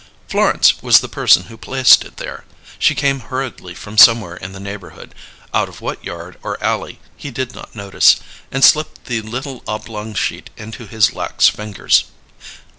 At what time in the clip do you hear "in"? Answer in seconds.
4.35-4.51